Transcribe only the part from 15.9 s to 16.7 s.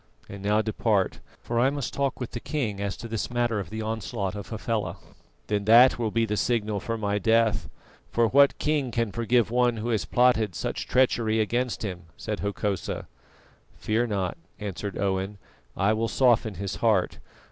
will soften